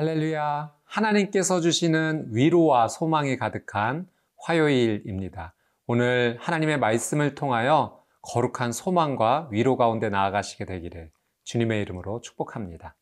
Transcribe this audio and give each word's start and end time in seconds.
할렐루야. 0.00 0.72
하나님께서 0.84 1.60
주시는 1.60 2.28
위로와 2.30 2.88
소망이 2.88 3.36
가득한 3.36 4.08
화요일입니다. 4.38 5.52
오늘 5.86 6.38
하나님의 6.40 6.78
말씀을 6.78 7.34
통하여 7.34 8.00
거룩한 8.22 8.72
소망과 8.72 9.50
위로 9.52 9.76
가운데 9.76 10.08
나아가시게 10.08 10.64
되기를 10.64 11.10
주님의 11.44 11.82
이름으로 11.82 12.22
축복합니다. 12.22 12.96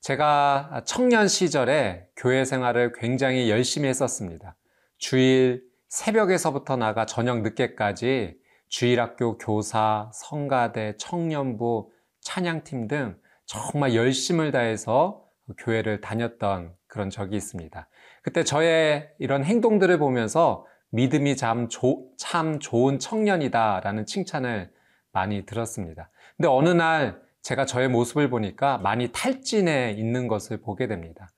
제가 0.00 0.82
청년 0.84 1.26
시절에 1.26 2.06
교회 2.14 2.44
생활을 2.44 2.92
굉장히 2.92 3.50
열심히 3.50 3.88
했었습니다. 3.88 4.54
주일 4.96 5.64
새벽에서부터 5.88 6.76
나가 6.76 7.04
저녁 7.04 7.40
늦게까지 7.40 8.38
주일학교 8.68 9.38
교사, 9.38 10.08
성가대, 10.14 10.98
청년부, 10.98 11.90
찬양팀 12.20 12.86
등 12.86 13.18
정말 13.44 13.96
열심을 13.96 14.52
다해서 14.52 15.26
교회를 15.56 16.00
다녔던 16.00 16.74
그런 16.86 17.10
적이 17.10 17.36
있습니다. 17.36 17.88
그때 18.22 18.44
저의 18.44 19.08
이런 19.18 19.44
행동들을 19.44 19.98
보면서 19.98 20.66
믿음이 20.90 21.36
참, 21.36 21.68
조, 21.68 22.08
참 22.16 22.58
좋은 22.58 22.98
청년이다라는 22.98 24.06
칭찬을 24.06 24.70
많이 25.12 25.44
들었습니다. 25.46 26.10
근데 26.36 26.48
어느 26.48 26.68
날 26.70 27.20
제가 27.42 27.66
저의 27.66 27.88
모습을 27.88 28.30
보니까 28.30 28.78
많이 28.78 29.08
탈진해 29.12 29.92
있는 29.92 30.28
것을 30.28 30.60
보게 30.60 30.86
됩니다. 30.86 31.28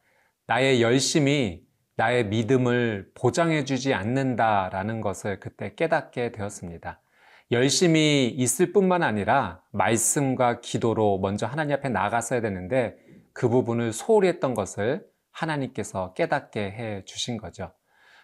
나의 0.47 0.83
열심이 0.83 1.63
나의 1.97 2.27
믿음을 2.27 3.11
보장해주지 3.15 3.93
않는다라는 3.93 5.03
것을 5.03 5.39
그때 5.39 5.75
깨닫게 5.75 6.33
되었습니다. 6.33 7.01
열심히 7.53 8.29
있을 8.29 8.73
뿐만 8.73 9.03
아니라 9.03 9.61
말씀과 9.73 10.61
기도로 10.61 11.19
먼저 11.19 11.47
하나님 11.47 11.75
앞에 11.77 11.89
나갔어야 11.89 12.41
되는데 12.41 12.97
그 13.41 13.49
부분을 13.49 13.95
소홀히 13.95 14.29
했던 14.29 14.53
것을 14.53 15.07
하나님께서 15.31 16.13
깨닫게 16.13 16.61
해 16.61 17.05
주신 17.07 17.39
거죠. 17.39 17.73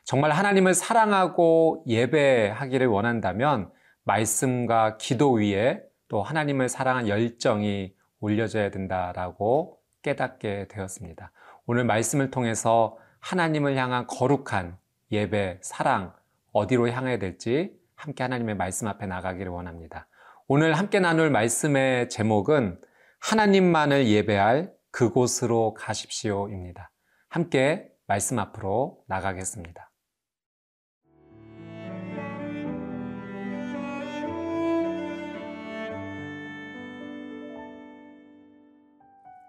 정말 0.05 0.31
하나님을 0.31 0.75
사랑하고 0.75 1.85
예배하기를 1.87 2.87
원한다면 2.87 3.71
말씀과 4.05 4.99
기도 4.99 5.33
위에 5.33 5.83
또 6.09 6.23
하나님을 6.23 6.69
사랑한 6.69 7.09
열정이 7.09 7.95
올려져야 8.21 8.71
된다라고 8.71 9.79
깨닫게 10.03 10.69
되었습니다. 10.69 11.33
오늘 11.65 11.85
말씀을 11.85 12.31
통해서 12.31 12.99
하나님을 13.21 13.75
향한 13.75 14.07
거룩한 14.07 14.77
예배, 15.13 15.61
사랑, 15.63 16.13
어디로 16.53 16.91
향해야 16.91 17.19
될지 17.19 17.73
함께 17.95 18.23
하나님의 18.23 18.57
말씀 18.57 18.87
앞에 18.87 19.07
나가기를 19.07 19.51
원합니다. 19.51 20.09
오늘 20.47 20.75
함께 20.75 21.01
나눌 21.01 21.31
말씀의 21.31 22.11
제목은 22.11 22.79
하나님만을 23.21 24.09
예배할 24.09 24.77
그곳으로 24.97 25.75
가십시오입니다. 25.75 26.91
함께 27.29 27.87
말씀 28.07 28.39
앞으로 28.39 29.05
나가겠습니다. 29.09 29.93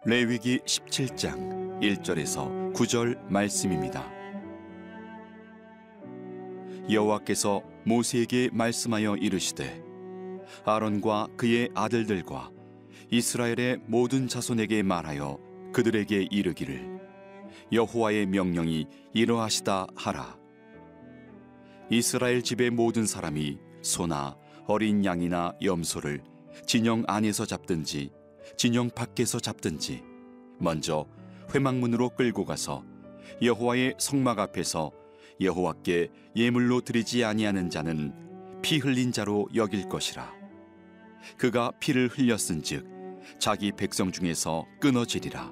레위기 0.05 0.59
17장 0.59 1.79
1절에서 1.81 2.73
9절 2.73 3.17
말씀입니다. 3.29 4.05
여호와께서 6.91 7.63
모세에게 7.85 8.49
말씀하여 8.51 9.15
이르시되 9.15 9.81
아론과 10.65 11.29
그의 11.37 11.69
아들들과 11.73 12.56
이스라엘의 13.09 13.79
모든 13.85 14.27
자손에게 14.27 14.83
말하여 14.83 15.39
그들에게 15.71 16.27
이르기를 16.29 16.99
여호와의 17.71 18.25
명령이 18.25 18.85
이러하시다 19.13 19.87
하라. 19.95 20.37
이스라엘 21.89 22.41
집의 22.41 22.71
모든 22.71 23.05
사람이 23.05 23.57
소나 23.81 24.35
어린 24.67 25.05
양이나 25.05 25.53
염소를 25.63 26.21
진영 26.65 27.03
안에서 27.07 27.45
잡든지 27.45 28.11
진영 28.57 28.89
밖에서 28.89 29.39
잡든지 29.39 30.03
먼저 30.59 31.07
회막문으로 31.53 32.09
끌고 32.09 32.43
가서 32.43 32.83
여호와의 33.41 33.95
성막 33.99 34.39
앞에서 34.39 34.91
여호와께 35.39 36.09
예물로 36.35 36.81
드리지 36.81 37.23
아니하는 37.23 37.69
자는 37.69 38.61
피 38.61 38.79
흘린 38.79 39.13
자로 39.13 39.47
여길 39.55 39.87
것이라. 39.87 40.35
그가 41.37 41.71
피를 41.79 42.09
흘렸은즉 42.09 42.96
자기 43.39 43.71
백성 43.71 44.11
중에서 44.11 44.65
끊어지리라. 44.79 45.51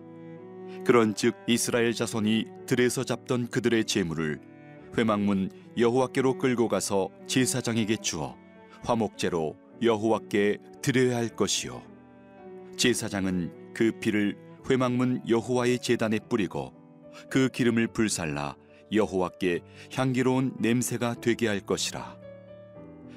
그런즉 0.86 1.36
이스라엘 1.48 1.94
자손이 1.94 2.46
들에서 2.68 3.04
잡던 3.04 3.48
그들의 3.48 3.86
재물을 3.86 4.40
회막문 4.98 5.50
여호와께로 5.78 6.38
끌고 6.38 6.68
가서 6.68 7.10
제사장에게 7.28 7.98
주어 7.98 8.38
화목제로 8.84 9.58
여호와께 9.82 10.60
드려야 10.82 11.18
할 11.18 11.30
것이요. 11.30 11.82
제사장은 12.78 13.74
그 13.74 13.92
피를 14.00 14.38
회막문 14.70 15.24
여호와의 15.28 15.80
제단에 15.80 16.20
뿌리고 16.20 16.74
그 17.30 17.50
기름을 17.50 17.88
불살라 17.88 18.56
여호와께 18.92 19.62
향기로운 19.92 20.56
냄새가 20.60 21.16
되게 21.22 21.48
할 21.48 21.60
것이라. 21.60 22.18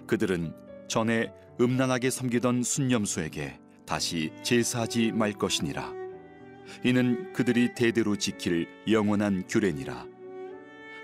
그들은 0.06 0.54
전에 0.88 1.32
음란하게 1.60 2.10
섬기던 2.10 2.62
순념수에게 2.62 3.58
다시 3.88 4.30
제사하지 4.42 5.12
말 5.12 5.32
것이니라 5.32 5.94
이는 6.84 7.32
그들이 7.32 7.74
대대로 7.74 8.16
지킬 8.16 8.68
영원한 8.88 9.46
규례니라 9.48 10.06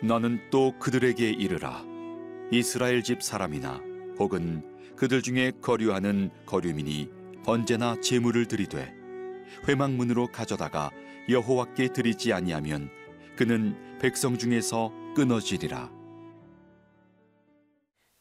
너는 0.02 0.50
또 0.50 0.78
그들에게 0.78 1.30
이르라 1.30 1.82
이스라엘 2.52 3.02
집 3.02 3.22
사람이나 3.22 3.80
혹은 4.18 4.62
그들 4.96 5.22
중에 5.22 5.52
거류하는 5.62 6.30
거류민이 6.44 7.10
언제나 7.46 7.98
제물을 8.00 8.46
드리되 8.46 8.92
회막문으로 9.66 10.28
가져다가 10.30 10.90
여호와께 11.28 11.88
드리지 11.88 12.32
아니하면 12.34 12.90
그는 13.36 13.98
백성 13.98 14.36
중에서 14.36 14.92
끊어지리라. 15.16 15.90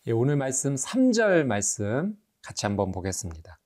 예, 0.08 0.12
오늘 0.12 0.38
말씀 0.38 0.76
3절 0.76 1.44
말씀 1.44 2.16
같이 2.42 2.66
한번 2.66 2.92
보겠습니다. 2.92 3.60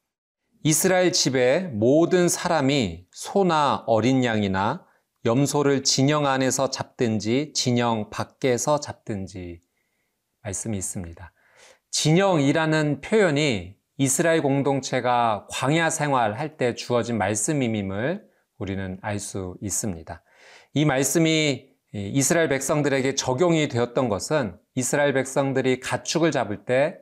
이스라엘 0.63 1.12
집의 1.12 1.69
모든 1.73 2.28
사람이 2.28 3.06
소나 3.12 3.84
어린 3.88 4.23
양이나 4.23 4.85
염소를 5.25 5.84
진영 5.84 6.25
안에서 6.25 6.69
잡든지 6.69 7.51
진영 7.53 8.09
밖에서 8.09 8.79
잡든지 8.79 9.62
말씀이 10.41 10.78
있습니다. 10.78 11.31
진영이라는 11.91 13.01
표현이 13.01 13.75
이스라엘 13.97 14.41
공동체가 14.41 15.47
광야 15.50 15.90
생활할 15.90 16.57
때 16.57 16.75
주어진 16.75 17.18
말씀임임을 17.18 18.24
우리는 18.57 18.98
알 19.01 19.19
수 19.19 19.57
있습니다. 19.62 20.24
이 20.74 20.86
말씀이 20.86 21.68
이스라엘 21.94 22.50
백성들에게 22.50 23.15
적용이 23.15 23.68
되었던 23.69 24.10
것은 24.10 24.57
이스라엘 24.75 25.13
백성들이 25.13 25.80
가축을 25.80 26.31
잡을 26.31 26.65
때 26.65 27.00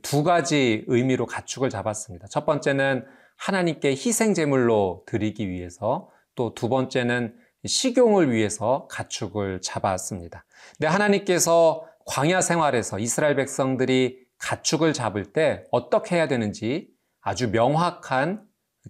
두 0.00 0.22
가지 0.22 0.84
의미로 0.86 1.26
가축을 1.26 1.70
잡았습니다. 1.70 2.26
첫 2.28 2.46
번째는 2.46 3.04
하나님께 3.36 3.90
희생 3.90 4.34
제물로 4.34 5.04
드리기 5.06 5.48
위해서 5.48 6.08
또 6.34 6.54
두 6.54 6.68
번째는 6.68 7.36
식용을 7.64 8.32
위해서 8.32 8.88
가축을 8.90 9.60
잡았습니다. 9.60 10.44
근데 10.76 10.88
하나님께서 10.88 11.86
광야 12.06 12.40
생활에서 12.40 12.98
이스라엘 12.98 13.36
백성들이 13.36 14.18
가축을 14.38 14.92
잡을 14.92 15.32
때 15.32 15.64
어떻게 15.70 16.16
해야 16.16 16.26
되는지 16.26 16.88
아주 17.20 17.50
명확한 17.50 18.44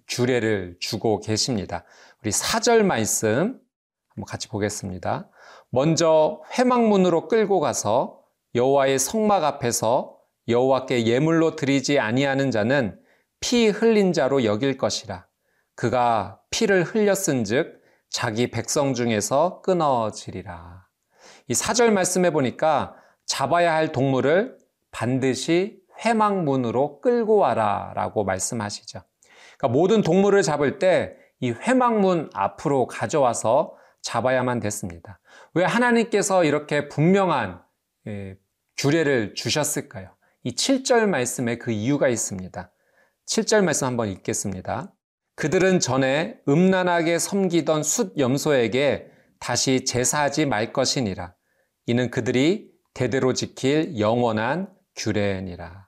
규례를 0.07 0.77
주고 0.79 1.19
계십니다. 1.19 1.83
우리 2.21 2.31
사절 2.31 2.83
말씀 2.83 3.59
한번 4.07 4.25
같이 4.27 4.47
보겠습니다. 4.47 5.29
먼저 5.69 6.41
회막문으로 6.57 7.27
끌고 7.27 7.59
가서 7.59 8.19
여호와의 8.55 8.97
성막 8.97 9.43
앞에서 9.43 10.12
여호와께 10.47 11.05
예물로 11.05 11.55
드리지 11.55 11.99
아니하는 11.99 12.51
자는 12.51 12.99
피 13.39 13.67
흘린 13.67 14.13
자로 14.13 14.43
여길 14.43 14.77
것이라. 14.77 15.25
그가 15.75 16.39
피를 16.49 16.83
흘렸은즉 16.83 17.81
자기 18.09 18.51
백성 18.51 18.93
중에서 18.93 19.61
끊어지리라. 19.61 20.87
이 21.47 21.53
사절 21.53 21.91
말씀해 21.91 22.31
보니까 22.31 22.95
잡아야 23.25 23.73
할 23.73 23.91
동물을 23.91 24.57
반드시 24.91 25.79
회막문으로 26.05 27.01
끌고 27.01 27.37
와라라고 27.37 28.23
말씀하시죠. 28.23 29.01
그러니까 29.57 29.67
모든 29.67 30.01
동물을 30.01 30.41
잡을 30.41 30.79
때 30.79 31.23
이 31.43 31.51
회막문 31.51 32.29
앞으로 32.33 32.87
가져와서 32.87 33.75
잡아야만 34.01 34.61
됐습니다. 34.61 35.19
왜 35.53 35.65
하나님께서 35.65 36.45
이렇게 36.45 36.87
분명한 36.87 37.61
예, 38.07 38.37
규례를 38.77 39.33
주셨을까요? 39.35 40.15
이 40.43 40.51
7절 40.51 41.07
말씀에 41.07 41.57
그 41.57 41.71
이유가 41.71 42.07
있습니다. 42.09 42.71
7절 43.27 43.63
말씀 43.63 43.87
한번 43.87 44.09
읽겠습니다. 44.09 44.93
그들은 45.35 45.79
전에 45.79 46.39
음란하게 46.47 47.19
섬기던 47.19 47.83
숫 47.83 48.17
염소에게 48.17 49.07
다시 49.39 49.85
제사하지 49.85 50.45
말 50.45 50.73
것이니라. 50.73 51.33
이는 51.87 52.11
그들이 52.11 52.71
대대로 52.93 53.33
지킬 53.33 53.99
영원한 53.99 54.69
규례니라. 54.95 55.87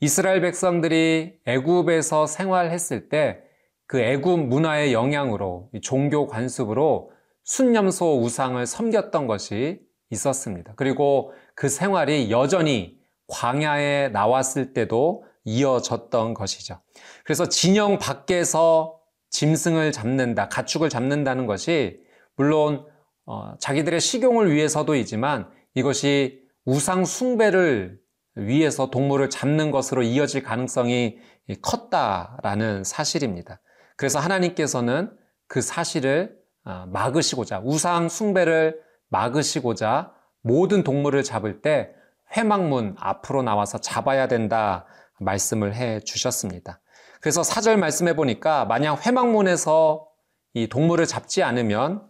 이스라엘 0.00 0.40
백성들이 0.40 1.40
애굽에서 1.46 2.26
생활했을 2.26 3.08
때 3.08 3.52
그 3.92 4.00
애굽 4.00 4.46
문화의 4.46 4.94
영향으로 4.94 5.68
종교 5.82 6.26
관습으로 6.26 7.12
순념소 7.44 8.22
우상을 8.22 8.64
섬겼던 8.64 9.26
것이 9.26 9.82
있었습니다. 10.08 10.72
그리고 10.76 11.34
그 11.54 11.68
생활이 11.68 12.30
여전히 12.30 12.98
광야에 13.32 14.10
나왔을 14.10 14.74
때도 14.74 15.24
이어졌던 15.44 16.34
것이죠. 16.34 16.80
그래서 17.24 17.48
진영 17.48 17.98
밖에서 17.98 19.00
짐승을 19.30 19.90
잡는다, 19.90 20.48
가축을 20.48 20.90
잡는다는 20.90 21.46
것이 21.46 22.00
물론 22.36 22.86
어, 23.24 23.54
자기들의 23.58 24.00
식용을 24.00 24.52
위해서도이지만 24.52 25.50
이것이 25.74 26.42
우상 26.64 27.04
숭배를 27.04 27.98
위해서 28.34 28.90
동물을 28.90 29.30
잡는 29.30 29.70
것으로 29.70 30.02
이어질 30.02 30.42
가능성이 30.42 31.18
컸다라는 31.62 32.84
사실입니다. 32.84 33.60
그래서 33.96 34.18
하나님께서는 34.18 35.10
그 35.48 35.62
사실을 35.62 36.36
어, 36.64 36.84
막으시고자 36.88 37.62
우상 37.64 38.08
숭배를 38.08 38.78
막으시고자 39.08 40.12
모든 40.42 40.82
동물을 40.82 41.22
잡을 41.22 41.62
때 41.62 41.94
회막문 42.36 42.96
앞으로 42.98 43.42
나와서 43.42 43.78
잡아야 43.78 44.28
된다 44.28 44.86
말씀을 45.20 45.74
해 45.74 46.00
주셨습니다. 46.00 46.80
그래서 47.20 47.42
사절 47.42 47.76
말씀해 47.76 48.16
보니까 48.16 48.64
만약 48.64 49.06
회막문에서 49.06 50.06
이 50.54 50.68
동물을 50.68 51.06
잡지 51.06 51.42
않으면 51.42 52.02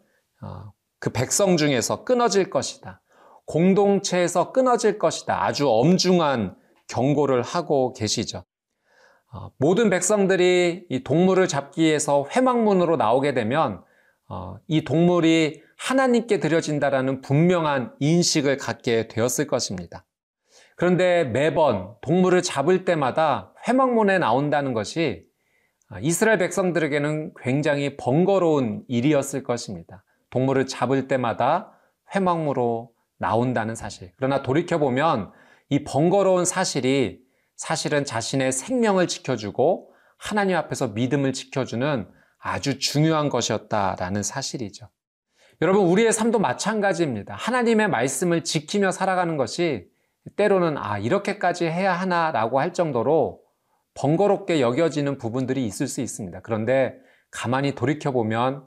어, 0.42 0.72
그 0.98 1.10
백성 1.10 1.56
중에서 1.56 2.04
끊어질 2.04 2.50
것이다. 2.50 3.02
공동체에서 3.46 4.52
끊어질 4.52 4.98
것이다. 4.98 5.44
아주 5.44 5.68
엄중한 5.68 6.56
경고를 6.88 7.42
하고 7.42 7.92
계시죠. 7.92 8.44
어, 9.32 9.50
모든 9.58 9.90
백성들이 9.90 10.86
이 10.88 11.04
동물을 11.04 11.46
잡기 11.48 11.82
위해서 11.82 12.26
회막문으로 12.34 12.96
나오게 12.96 13.34
되면 13.34 13.82
어, 14.28 14.56
이 14.66 14.84
동물이 14.84 15.62
하나님께 15.76 16.38
드려진다라는 16.38 17.22
분명한 17.22 17.96
인식을 17.98 18.56
갖게 18.56 19.08
되었을 19.08 19.46
것입니다. 19.46 20.04
그런데 20.82 21.22
매번 21.22 21.94
동물을 22.00 22.42
잡을 22.42 22.84
때마다 22.84 23.54
회막문에 23.68 24.18
나온다는 24.18 24.72
것이 24.72 25.24
이스라엘 26.00 26.38
백성들에게는 26.38 27.34
굉장히 27.40 27.96
번거로운 27.96 28.82
일이었을 28.88 29.44
것입니다. 29.44 30.02
동물을 30.30 30.66
잡을 30.66 31.06
때마다 31.06 31.78
회막무로 32.12 32.90
나온다는 33.16 33.76
사실. 33.76 34.10
그러나 34.16 34.42
돌이켜보면 34.42 35.30
이 35.68 35.84
번거로운 35.84 36.44
사실이 36.44 37.20
사실은 37.54 38.04
자신의 38.04 38.50
생명을 38.50 39.06
지켜주고 39.06 39.92
하나님 40.18 40.56
앞에서 40.56 40.88
믿음을 40.88 41.32
지켜주는 41.32 42.08
아주 42.40 42.80
중요한 42.80 43.28
것이었다라는 43.28 44.24
사실이죠. 44.24 44.88
여러분, 45.60 45.86
우리의 45.86 46.12
삶도 46.12 46.40
마찬가지입니다. 46.40 47.36
하나님의 47.36 47.86
말씀을 47.86 48.42
지키며 48.42 48.90
살아가는 48.90 49.36
것이 49.36 49.91
때로는 50.36 50.78
아, 50.78 50.98
이렇게까지 50.98 51.66
해야 51.66 51.92
하나라고 51.92 52.60
할 52.60 52.72
정도로 52.72 53.40
번거롭게 53.94 54.60
여겨지는 54.60 55.18
부분들이 55.18 55.66
있을 55.66 55.86
수 55.86 56.00
있습니다. 56.00 56.40
그런데 56.40 56.94
가만히 57.30 57.74
돌이켜보면 57.74 58.66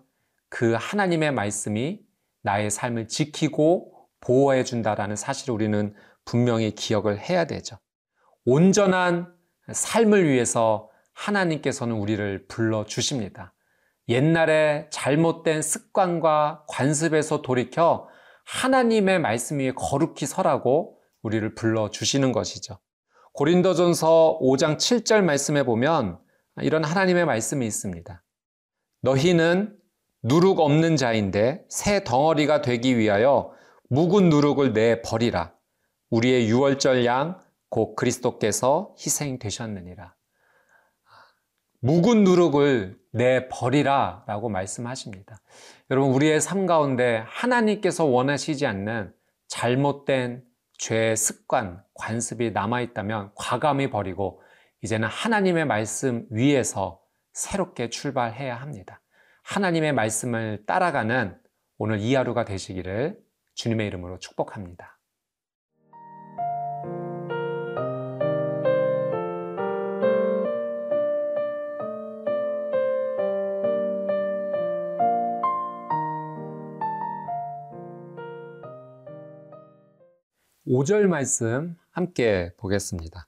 그 0.49 0.75
하나님의 0.77 1.31
말씀이 1.31 2.01
나의 2.41 2.69
삶을 2.69 3.07
지키고 3.07 3.93
보호해 4.21 4.63
준다라는 4.63 5.15
사실을 5.15 5.53
우리는 5.53 5.93
분명히 6.25 6.71
기억을 6.71 7.19
해야 7.19 7.45
되죠. 7.45 7.77
온전한 8.45 9.33
삶을 9.71 10.27
위해서 10.27 10.89
하나님께서는 11.13 11.95
우리를 11.95 12.47
불러 12.47 12.85
주십니다. 12.85 13.53
옛날에 14.07 14.87
잘못된 14.91 15.61
습관과 15.61 16.65
관습에서 16.67 17.41
돌이켜 17.41 18.07
하나님의 18.45 19.19
말씀 19.19 19.59
위에 19.59 19.71
거룩히 19.71 20.27
서라고 20.27 20.99
우리를 21.25 21.55
불러 21.55 21.89
주시는 21.89 22.31
것이죠. 22.31 22.79
고린도전서 23.33 24.39
5장 24.41 24.77
7절 24.77 25.23
말씀에 25.23 25.63
보면 25.63 26.19
이런 26.61 26.83
하나님의 26.83 27.25
말씀이 27.25 27.65
있습니다. 27.65 28.23
너희는 29.01 29.77
누룩 30.23 30.59
없는 30.59 30.95
자인데 30.95 31.65
새 31.69 32.03
덩어리가 32.03 32.61
되기 32.61 32.97
위하여 32.97 33.51
묵은 33.89 34.29
누룩을 34.29 34.73
내 34.73 35.01
버리라. 35.01 35.53
우리의 36.09 36.47
유월절 36.47 37.05
양 37.05 37.45
곧 37.75 37.95
그리스도께서 37.97 38.95
희생되셨느니라. 38.97 40.15
묵은 41.81 42.23
누룩을 42.23 42.97
내 43.11 43.49
버리라 43.49 44.23
라고 44.27 44.47
말씀하십니다. 44.47 45.41
여러분, 45.91 46.13
우리의 46.13 46.39
삶 46.39 46.65
가운데 46.67 47.23
하나님께서 47.27 48.05
원하시지 48.05 48.65
않는 48.65 49.13
잘못된 49.49 50.43
죄의 50.77 51.15
습관, 51.15 51.83
관습이 51.93 52.51
남아있다면 52.51 53.31
과감히 53.35 53.89
버리고 53.89 54.41
이제는 54.81 55.07
하나님의 55.07 55.65
말씀 55.65 56.25
위에서 56.29 57.01
새롭게 57.33 57.89
출발해야 57.89 58.55
합니다. 58.55 59.01
하나님의 59.43 59.93
말씀을 59.93 60.63
따라가는 60.65 61.37
오늘 61.77 61.99
이 61.99 62.15
하루가 62.15 62.45
되시기를 62.45 63.19
주님의 63.55 63.87
이름으로 63.87 64.19
축복합니다. 64.19 64.94
오절 80.67 81.07
말씀 81.07 81.75
함께 81.91 82.51
보겠습니다. 82.57 83.27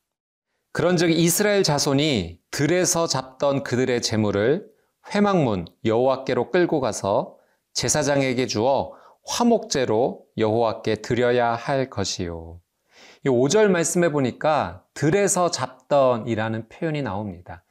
그런즉 0.72 1.12
이스라엘 1.12 1.62
자손이 1.62 2.39
들에서 2.50 3.06
잡던 3.06 3.62
그들의 3.62 4.01
재물을 4.01 4.67
회막문 5.13 5.67
여호와께로 5.86 6.50
끌고 6.50 6.79
가서 6.79 7.38
제사장에게 7.74 8.48
주어 8.48 8.94
화목제로 9.24 10.25
여호와께 10.39 10.96
드려야 10.96 11.53
할 11.53 11.91
것이요. 11.91 12.60
이 13.24 13.29
5절 13.29 13.67
말씀에 13.67 14.10
보니까 14.10 14.84
들에서 14.96 15.51
잡던이라는 15.51 16.70
표현이 16.70 17.03
나옵니다. 17.03 17.63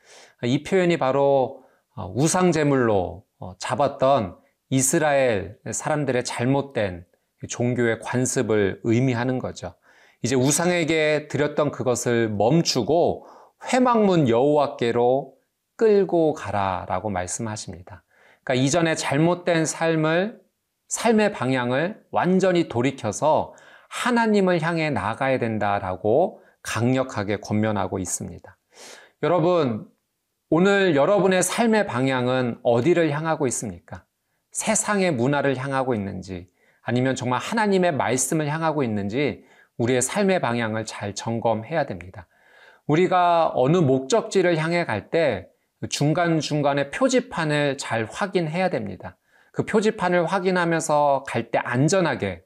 이 0.44 0.62
표현이 0.62 0.96
바로 0.96 1.64
어, 1.96 2.12
우상 2.14 2.52
제물로 2.52 3.24
어, 3.40 3.56
잡았던 3.58 4.36
이스라엘 4.70 5.58
사람들의 5.68 6.24
잘못된 6.24 7.04
종교의 7.48 8.00
관습을 8.00 8.80
의미하는 8.84 9.38
거죠. 9.38 9.74
이제 10.22 10.34
우상에게 10.34 11.28
드렸던 11.28 11.70
그것을 11.70 12.28
멈추고 12.30 13.26
회막문 13.72 14.28
여호와께로 14.28 15.34
끌고 15.76 16.32
가라라고 16.34 17.10
말씀하십니다. 17.10 18.02
그러니까 18.42 18.64
이전에 18.64 18.94
잘못된 18.94 19.66
삶을 19.66 20.40
삶의 20.88 21.32
방향을 21.32 22.00
완전히 22.10 22.68
돌이켜서 22.68 23.54
하나님을 23.88 24.62
향해 24.62 24.90
나가야 24.90 25.38
된다라고 25.38 26.42
강력하게 26.62 27.38
권면하고 27.38 27.98
있습니다. 27.98 28.56
여러분, 29.22 29.88
오늘 30.48 30.94
여러분의 30.94 31.42
삶의 31.42 31.86
방향은 31.86 32.60
어디를 32.62 33.10
향하고 33.10 33.46
있습니까? 33.48 34.04
세상의 34.52 35.12
문화를 35.12 35.56
향하고 35.56 35.94
있는지, 35.94 36.48
아니면 36.86 37.16
정말 37.16 37.40
하나님의 37.40 37.92
말씀을 37.92 38.46
향하고 38.46 38.84
있는지 38.84 39.44
우리의 39.76 40.00
삶의 40.00 40.40
방향을 40.40 40.84
잘 40.84 41.16
점검해야 41.16 41.84
됩니다. 41.84 42.28
우리가 42.86 43.50
어느 43.56 43.76
목적지를 43.78 44.56
향해 44.56 44.84
갈 44.84 45.10
때 45.10 45.48
중간중간에 45.90 46.90
표지판을 46.90 47.76
잘 47.76 48.06
확인해야 48.08 48.70
됩니다. 48.70 49.16
그 49.52 49.64
표지판을 49.64 50.26
확인하면서 50.26 51.24
갈 51.26 51.50
때 51.50 51.58
안전하게 51.58 52.44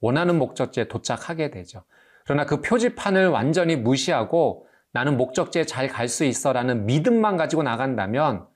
원하는 0.00 0.38
목적지에 0.38 0.88
도착하게 0.88 1.50
되죠. 1.50 1.84
그러나 2.24 2.46
그 2.46 2.62
표지판을 2.62 3.28
완전히 3.28 3.76
무시하고 3.76 4.66
나는 4.92 5.18
목적지에 5.18 5.64
잘 5.66 5.88
갈 5.88 6.08
수 6.08 6.24
있어 6.24 6.54
라는 6.54 6.86
믿음만 6.86 7.36
가지고 7.36 7.62
나간다면 7.62 8.46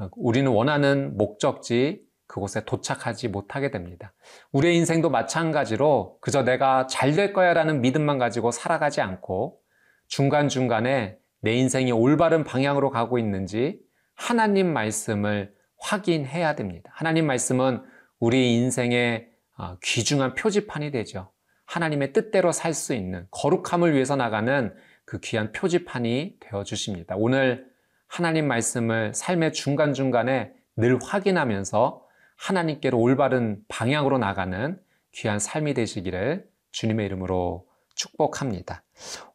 어, 0.00 0.08
우리는 0.16 0.50
원하는 0.50 1.16
목적지 1.16 2.02
그곳에 2.30 2.64
도착하지 2.64 3.26
못하게 3.26 3.72
됩니다. 3.72 4.12
우리의 4.52 4.76
인생도 4.76 5.10
마찬가지로 5.10 6.18
그저 6.20 6.44
내가 6.44 6.86
잘 6.86 7.16
될 7.16 7.32
거야 7.32 7.52
라는 7.54 7.80
믿음만 7.80 8.18
가지고 8.18 8.52
살아가지 8.52 9.00
않고 9.00 9.58
중간중간에 10.06 11.18
내 11.40 11.52
인생이 11.54 11.90
올바른 11.90 12.44
방향으로 12.44 12.90
가고 12.90 13.18
있는지 13.18 13.80
하나님 14.14 14.72
말씀을 14.72 15.52
확인해야 15.78 16.54
됩니다. 16.54 16.92
하나님 16.94 17.26
말씀은 17.26 17.82
우리 18.20 18.54
인생의 18.54 19.28
어, 19.58 19.76
귀중한 19.82 20.36
표지판이 20.36 20.92
되죠. 20.92 21.32
하나님의 21.66 22.12
뜻대로 22.12 22.52
살 22.52 22.74
수 22.74 22.94
있는 22.94 23.26
거룩함을 23.32 23.92
위해서 23.92 24.14
나가는 24.14 24.72
그 25.04 25.18
귀한 25.18 25.50
표지판이 25.50 26.36
되어 26.38 26.62
주십니다. 26.62 27.16
오늘 27.18 27.66
하나님 28.06 28.46
말씀을 28.46 29.14
삶의 29.14 29.52
중간중간에 29.52 30.52
늘 30.76 30.96
확인하면서 31.02 32.09
하나님께로 32.40 32.98
올바른 32.98 33.58
방향으로 33.68 34.18
나가는 34.18 34.78
귀한 35.12 35.38
삶이 35.38 35.74
되시기를 35.74 36.46
주님의 36.72 37.06
이름으로 37.06 37.66
축복합니다. 37.94 38.82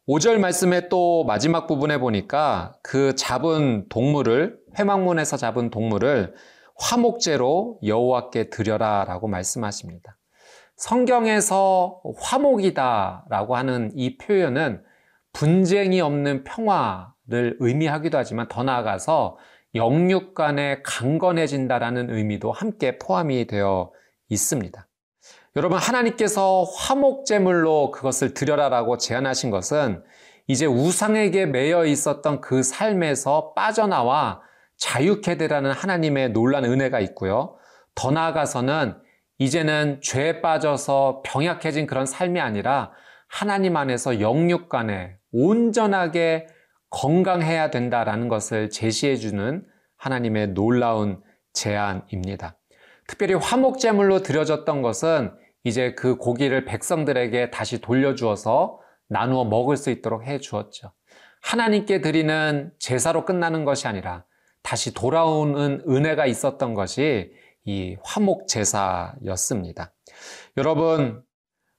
5절 0.08 0.38
말씀의 0.38 0.88
또 0.88 1.24
마지막 1.24 1.66
부분에 1.66 1.98
보니까 1.98 2.74
그 2.82 3.14
잡은 3.14 3.88
동물을 3.88 4.58
회막문에서 4.78 5.36
잡은 5.36 5.70
동물을 5.70 6.34
화목제로 6.76 7.78
여호와께 7.84 8.50
드려라라고 8.50 9.28
말씀하십니다. 9.28 10.16
성경에서 10.76 12.02
화목이다라고 12.18 13.56
하는 13.56 13.92
이 13.94 14.18
표현은 14.18 14.82
분쟁이 15.32 16.00
없는 16.00 16.44
평화를 16.44 17.56
의미하기도 17.60 18.18
하지만 18.18 18.48
더 18.48 18.62
나아가서 18.62 19.38
영육 19.76 20.34
간에 20.34 20.80
강건해진다라는 20.82 22.10
의미도 22.10 22.50
함께 22.50 22.98
포함이 22.98 23.46
되어 23.46 23.92
있습니다. 24.28 24.86
여러분, 25.54 25.78
하나님께서 25.78 26.64
화목제물로 26.64 27.90
그것을 27.92 28.34
드려라라고 28.34 28.98
제안하신 28.98 29.50
것은 29.50 30.02
이제 30.48 30.66
우상에게 30.66 31.46
매여 31.46 31.86
있었던 31.86 32.40
그 32.40 32.62
삶에서 32.62 33.52
빠져나와 33.54 34.42
자유케 34.76 35.36
되라는 35.38 35.72
하나님의 35.72 36.30
놀란 36.30 36.64
은혜가 36.64 37.00
있고요. 37.00 37.56
더 37.94 38.10
나아가서는 38.10 38.96
이제는 39.38 40.00
죄에 40.02 40.40
빠져서 40.40 41.22
병약해진 41.24 41.86
그런 41.86 42.06
삶이 42.06 42.40
아니라 42.40 42.92
하나님 43.28 43.76
안에서 43.76 44.20
영육 44.20 44.68
간에 44.68 45.16
온전하게 45.32 46.46
건강해야 46.96 47.70
된다라는 47.70 48.28
것을 48.28 48.70
제시해 48.70 49.16
주는 49.16 49.66
하나님의 49.98 50.54
놀라운 50.54 51.22
제안입니다. 51.52 52.56
특별히 53.06 53.34
화목제물로 53.34 54.22
드려졌던 54.22 54.80
것은 54.80 55.30
이제 55.62 55.92
그 55.92 56.16
고기를 56.16 56.64
백성들에게 56.64 57.50
다시 57.50 57.82
돌려주어서 57.82 58.80
나누어 59.08 59.44
먹을 59.44 59.76
수 59.76 59.90
있도록 59.90 60.24
해 60.24 60.40
주었죠. 60.40 60.92
하나님께 61.42 62.00
드리는 62.00 62.72
제사로 62.78 63.26
끝나는 63.26 63.66
것이 63.66 63.86
아니라 63.86 64.24
다시 64.62 64.94
돌아오는 64.94 65.82
은혜가 65.86 66.24
있었던 66.24 66.72
것이 66.72 67.30
이 67.66 67.96
화목 68.02 68.48
제사였습니다. 68.48 69.92
여러분, 70.56 71.22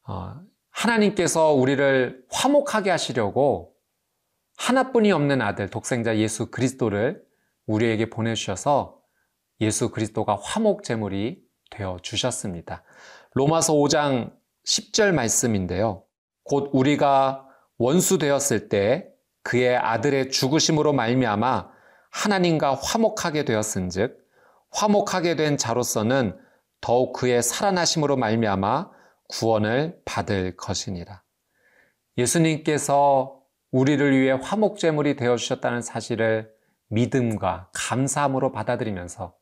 어, 0.08 0.36
하나님께서 0.70 1.54
우리를 1.54 2.24
화목하게 2.30 2.92
하시려고 2.92 3.77
하나뿐이 4.58 5.12
없는 5.12 5.42
아들, 5.42 5.70
독생자 5.70 6.18
예수 6.18 6.52
그리스도를 6.52 7.24
우리에게 7.68 8.10
보내주셔서 8.10 9.00
예수 9.62 9.90
그리스도가 9.90 10.38
화목 10.42 10.84
제물이 10.84 11.42
되어 11.72 11.98
주셨습니다. 12.02 12.84
로마서 13.34 13.74
5장 13.74 14.34
10절 14.66 15.14
말씀인데요. 15.14 16.04
곧 16.44 16.70
우리가 16.74 17.46
원수 17.78 18.18
되었을 18.18 18.70
때 18.70 19.10
그의 19.44 19.78
아들의 19.78 20.32
죽으심으로 20.32 20.94
말미암아 20.94 21.70
하나님과 22.10 22.76
화목하게 22.76 23.46
되었은즉 23.46 24.18
화목하게 24.72 25.36
된 25.36 25.58
자로서는 25.58 26.38
더욱 26.82 27.14
그의 27.14 27.44
살아나심으로 27.44 28.18
말미암아 28.18 28.90
구원을 29.30 30.00
받을 30.06 30.56
것이니라. 30.56 31.22
예수님께서 32.18 33.37
우리를 33.72 34.20
위해 34.20 34.32
화목제물이 34.32 35.16
되어 35.16 35.36
주셨다는 35.36 35.82
사실을 35.82 36.54
믿음과 36.90 37.70
감사함으로 37.74 38.52
받아들이면서 38.52 39.36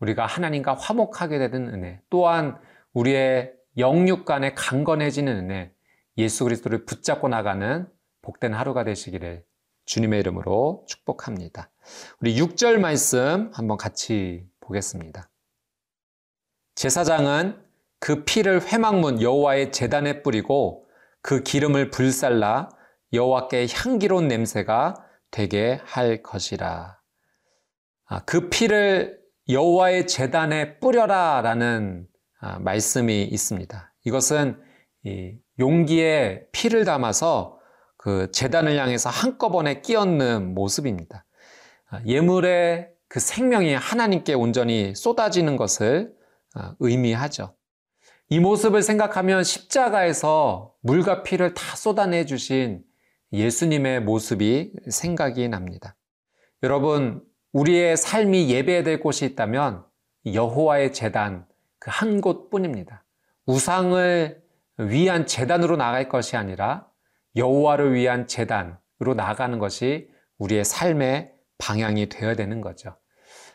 우리가 0.00 0.26
하나님과 0.26 0.74
화목하게 0.74 1.38
되는 1.38 1.72
은혜, 1.72 2.00
또한 2.10 2.58
우리의 2.92 3.52
영육 3.78 4.24
간에 4.24 4.54
강건해지는 4.54 5.36
은혜, 5.36 5.72
예수 6.18 6.44
그리스도를 6.44 6.84
붙잡고 6.84 7.28
나가는 7.28 7.88
복된 8.22 8.54
하루가 8.54 8.84
되시기를 8.84 9.44
주님의 9.86 10.20
이름으로 10.20 10.84
축복합니다. 10.86 11.70
우리 12.20 12.38
6절 12.40 12.78
말씀 12.78 13.50
한번 13.52 13.76
같이 13.76 14.46
보겠습니다. 14.60 15.28
제사장은 16.76 17.62
그 18.00 18.24
피를 18.24 18.60
회막문 18.66 19.20
여호와의 19.20 19.72
제단에 19.72 20.22
뿌리고 20.22 20.86
그 21.20 21.42
기름을 21.42 21.90
불살라 21.90 22.70
여호와께 23.14 23.66
향기로운 23.70 24.28
냄새가 24.28 24.94
되게 25.30 25.80
할 25.84 26.22
것이라. 26.22 26.98
아, 28.06 28.24
그 28.24 28.50
피를 28.50 29.18
여호와의 29.48 30.06
제단에 30.06 30.78
뿌려라라는 30.78 32.06
아, 32.40 32.58
말씀이 32.58 33.22
있습니다. 33.22 33.94
이것은 34.04 34.60
용기에 35.58 36.46
피를 36.52 36.84
담아서 36.84 37.58
그 37.96 38.30
제단을 38.32 38.76
향해서 38.78 39.08
한꺼번에 39.08 39.80
끼얹는 39.80 40.54
모습입니다. 40.54 41.24
아, 41.90 42.00
예물의 42.06 42.90
그 43.08 43.20
생명이 43.20 43.74
하나님께 43.74 44.34
온전히 44.34 44.94
쏟아지는 44.94 45.56
것을 45.56 46.12
의미하죠. 46.80 47.54
이 48.28 48.40
모습을 48.40 48.82
생각하면 48.82 49.44
십자가에서 49.44 50.74
물과 50.80 51.22
피를 51.22 51.54
다 51.54 51.76
쏟아내 51.76 52.24
주신 52.24 52.82
예수님의 53.34 54.02
모습이 54.02 54.72
생각이 54.88 55.48
납니다. 55.48 55.96
여러분, 56.62 57.22
우리의 57.52 57.96
삶이 57.96 58.50
예배될 58.50 59.00
곳이 59.00 59.24
있다면 59.26 59.84
여호와의 60.26 60.92
재단 60.92 61.46
그 61.84 61.90
한 61.90 62.22
곳뿐입니다. 62.22 63.04
우상을 63.44 64.42
위한 64.78 65.26
재단으로 65.26 65.76
나갈 65.76 66.08
것이 66.08 66.34
아니라 66.34 66.88
여호와를 67.36 67.92
위한 67.92 68.26
재단으로 68.26 69.12
나가는 69.14 69.58
것이 69.58 70.08
우리의 70.38 70.64
삶의 70.64 71.32
방향이 71.58 72.08
되어야 72.08 72.36
되는 72.36 72.62
거죠. 72.62 72.96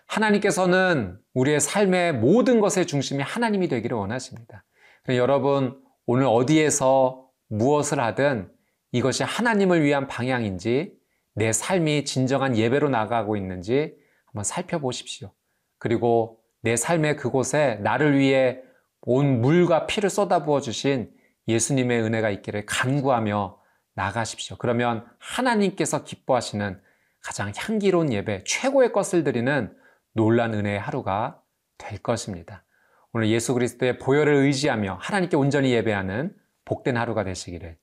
하나님께서는 0.06 1.18
우리의 1.34 1.60
삶의 1.60 2.14
모든 2.14 2.60
것의 2.60 2.86
중심이 2.86 3.24
하나님이 3.24 3.68
되기를 3.68 3.98
원하십니다. 3.98 4.64
여러분, 5.10 5.82
오늘 6.06 6.26
어디에서 6.28 7.26
무엇을 7.48 8.00
하든 8.00 8.52
이것이 8.92 9.24
하나님을 9.24 9.84
위한 9.84 10.08
방향인지 10.08 10.94
내 11.36 11.52
삶이 11.54 12.06
진정한 12.06 12.58
예배로 12.58 12.90
나가고 12.90 13.36
있는지 13.38 13.96
한번 14.26 14.44
살펴보십시오. 14.44 15.32
그리고 15.78 16.40
내 16.62 16.76
삶의 16.76 17.16
그곳에 17.16 17.76
나를 17.82 18.18
위해 18.18 18.62
온 19.02 19.42
물과 19.42 19.86
피를 19.86 20.10
쏟아부어 20.10 20.60
주신 20.60 21.12
예수님의 21.48 22.02
은혜가 22.02 22.30
있기를 22.30 22.66
간구하며 22.66 23.60
나가십시오. 23.96 24.58
그러면 24.58 25.06
하나님께서 25.20 26.04
기뻐하시는 26.04 26.82
가장 27.22 27.52
향기로운 27.56 28.14
예배, 28.14 28.44
최고의 28.46 28.92
것을 28.94 29.24
드리는 29.24 29.76
놀란 30.14 30.54
은혜의 30.54 30.80
하루가 30.80 31.42
될 31.78 32.00
것입니다. 32.00 32.66
오늘 33.14 33.30
예수 33.30 33.54
그리스도의 33.54 33.98
보혈을 33.98 34.34
의지하며 34.34 35.00
하나님께 35.02 35.36
온전히 35.36 35.72
예배하는 35.72 36.36
복된 36.66 36.98
하루가 36.98 37.24
되시기를 37.24 37.78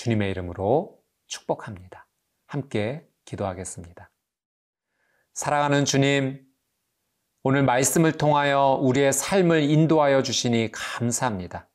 주님의 0.00 0.30
이름으로 0.30 0.96
축복합니다. 1.26 2.08
함께 2.46 3.06
기도하겠습니다. 3.26 4.10
사랑하는 5.34 5.84
주님, 5.84 6.40
오늘 7.42 7.64
말씀을 7.64 8.12
통하여 8.12 8.78
우리의 8.80 9.12
삶을 9.12 9.62
인도하여 9.62 10.22
주시니 10.22 10.70
감사합니다. 10.72 11.68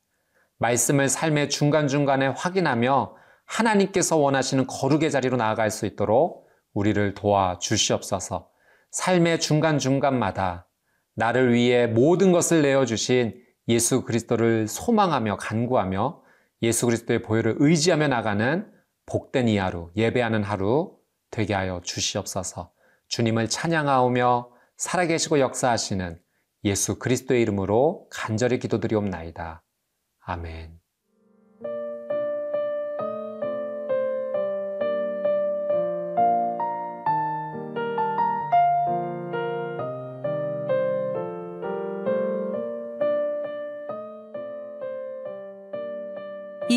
말씀을 0.58 1.08
삶의 1.08 1.50
중간중간에 1.50 2.26
확인하며 2.26 3.14
하나님께서 3.44 4.16
원하시는 4.16 4.66
거룩의 4.66 5.12
자리로 5.12 5.36
나아갈 5.36 5.70
수 5.70 5.86
있도록 5.86 6.48
우리를 6.74 7.14
도와 7.14 7.60
주시옵소서 7.60 8.50
삶의 8.90 9.38
중간중간마다 9.38 10.68
나를 11.14 11.52
위해 11.52 11.86
모든 11.86 12.32
것을 12.32 12.62
내어주신 12.62 13.40
예수 13.68 14.02
그리스도를 14.02 14.66
소망하며 14.66 15.36
간구하며 15.36 16.25
예수 16.62 16.86
그리스도의 16.86 17.22
보혈을 17.22 17.56
의지하며 17.58 18.08
나가는 18.08 18.70
복된 19.06 19.48
이 19.48 19.58
하루, 19.58 19.90
예배하는 19.96 20.42
하루 20.42 20.96
되게 21.30 21.54
하여 21.54 21.80
주시옵소서. 21.84 22.72
주님을 23.08 23.48
찬양하오며 23.48 24.50
살아계시고 24.76 25.40
역사하시는 25.40 26.20
예수 26.64 26.98
그리스도의 26.98 27.42
이름으로 27.42 28.08
간절히 28.10 28.58
기도드리옵나이다. 28.58 29.62
아멘. 30.20 30.85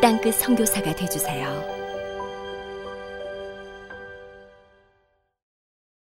땅끝 0.00 0.34
선교사가 0.36 0.94
되주세요. 0.94 1.69